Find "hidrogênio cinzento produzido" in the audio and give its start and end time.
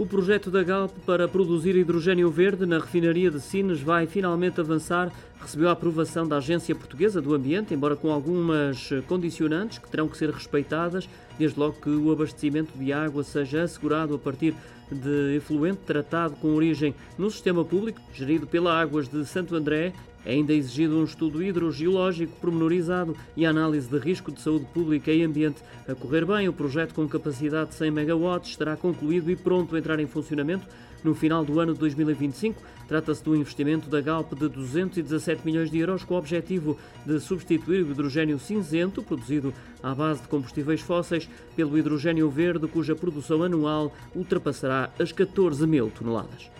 37.92-39.54